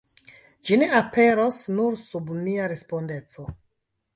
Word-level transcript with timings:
Ĝi 0.69 0.77
ne 0.83 0.87
aperos 0.99 1.59
nur 1.75 1.99
sub 2.07 2.33
mia 2.41 2.71
respondeco. 2.73 3.47